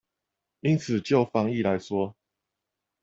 [0.61, 2.15] 因此就防疫來說